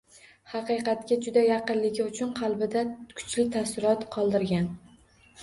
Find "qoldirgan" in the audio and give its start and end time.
4.19-4.69